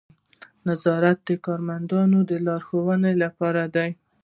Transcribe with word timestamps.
نظارت 0.69 1.17
د 1.29 1.31
کارمندانو 1.45 2.19
د 2.29 2.31
لارښوونې 2.45 3.13
لپاره 3.23 3.61
دی. 3.75 3.89